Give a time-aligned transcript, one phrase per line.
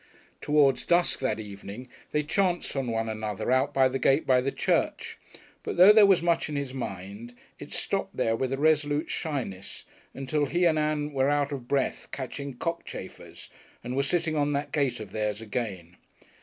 [0.41, 5.19] Towards dusk that evening they chanced on one another at the gate by the church;
[5.61, 9.85] but though there was much in his mind, it stopped there with a resolute shyness
[10.15, 13.51] until he and Ann were out of breath catching cockchafers,
[13.83, 15.97] and were sitting on that gate of theirs again.